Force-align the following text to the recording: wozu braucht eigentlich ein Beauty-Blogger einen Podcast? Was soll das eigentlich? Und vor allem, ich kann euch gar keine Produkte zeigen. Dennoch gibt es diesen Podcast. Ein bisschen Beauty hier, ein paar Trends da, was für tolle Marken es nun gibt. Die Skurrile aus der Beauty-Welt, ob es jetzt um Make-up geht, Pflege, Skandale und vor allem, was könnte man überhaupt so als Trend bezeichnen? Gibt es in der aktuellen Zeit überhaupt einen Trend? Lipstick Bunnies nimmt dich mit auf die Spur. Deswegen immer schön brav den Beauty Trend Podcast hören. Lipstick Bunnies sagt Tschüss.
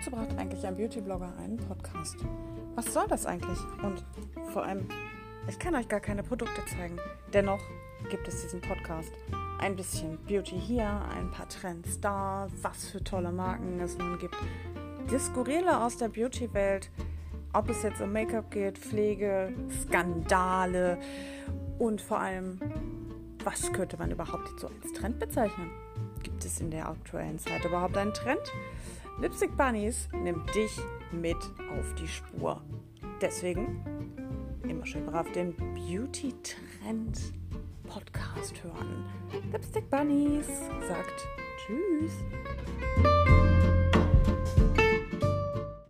wozu 0.00 0.10
braucht 0.10 0.38
eigentlich 0.38 0.66
ein 0.66 0.76
Beauty-Blogger 0.76 1.34
einen 1.38 1.58
Podcast? 1.58 2.16
Was 2.74 2.94
soll 2.94 3.06
das 3.08 3.26
eigentlich? 3.26 3.58
Und 3.82 4.02
vor 4.50 4.64
allem, 4.64 4.88
ich 5.46 5.58
kann 5.58 5.74
euch 5.74 5.88
gar 5.88 6.00
keine 6.00 6.22
Produkte 6.22 6.64
zeigen. 6.64 6.96
Dennoch 7.34 7.60
gibt 8.08 8.26
es 8.26 8.40
diesen 8.40 8.62
Podcast. 8.62 9.12
Ein 9.58 9.76
bisschen 9.76 10.16
Beauty 10.26 10.58
hier, 10.58 10.88
ein 11.14 11.30
paar 11.30 11.46
Trends 11.50 12.00
da, 12.00 12.48
was 12.62 12.88
für 12.88 13.04
tolle 13.04 13.30
Marken 13.30 13.78
es 13.80 13.98
nun 13.98 14.18
gibt. 14.18 14.36
Die 15.10 15.18
Skurrile 15.18 15.84
aus 15.84 15.98
der 15.98 16.08
Beauty-Welt, 16.08 16.90
ob 17.52 17.68
es 17.68 17.82
jetzt 17.82 18.00
um 18.00 18.10
Make-up 18.10 18.50
geht, 18.50 18.78
Pflege, 18.78 19.52
Skandale 19.82 20.98
und 21.78 22.00
vor 22.00 22.20
allem, 22.20 22.58
was 23.44 23.72
könnte 23.72 23.96
man 23.96 24.10
überhaupt 24.10 24.60
so 24.60 24.68
als 24.68 24.92
Trend 24.92 25.18
bezeichnen? 25.18 25.70
Gibt 26.22 26.44
es 26.44 26.60
in 26.60 26.70
der 26.70 26.88
aktuellen 26.88 27.38
Zeit 27.38 27.64
überhaupt 27.64 27.96
einen 27.96 28.12
Trend? 28.12 28.40
Lipstick 29.20 29.56
Bunnies 29.56 30.08
nimmt 30.12 30.54
dich 30.54 30.78
mit 31.12 31.36
auf 31.36 31.94
die 31.94 32.08
Spur. 32.08 32.62
Deswegen 33.20 33.84
immer 34.68 34.86
schön 34.86 35.06
brav 35.06 35.30
den 35.32 35.54
Beauty 35.74 36.34
Trend 36.42 37.18
Podcast 37.86 38.62
hören. 38.62 39.04
Lipstick 39.52 39.88
Bunnies 39.90 40.46
sagt 40.88 41.26
Tschüss. 41.58 42.12